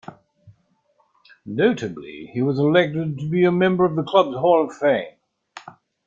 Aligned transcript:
Notably, 1.45 2.31
he 2.33 2.41
was 2.41 2.57
elected 2.57 3.19
to 3.19 3.29
be 3.29 3.45
a 3.45 3.51
member 3.51 3.85
of 3.85 3.95
the 3.95 4.01
club's 4.01 4.35
Hall 4.35 4.63
of 4.65 4.75
Fame. 4.75 5.13